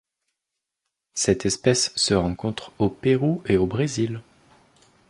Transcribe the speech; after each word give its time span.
Cette 1.13 1.45
espèce 1.45 1.91
se 1.95 2.15
rencontre 2.15 2.71
au 2.79 2.89
Pérou 2.89 3.43
et 3.45 3.57
au 3.57 3.67
Brésil. 3.67 4.23